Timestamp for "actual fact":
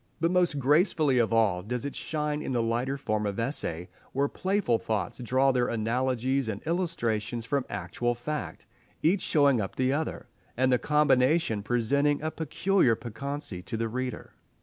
7.69-8.65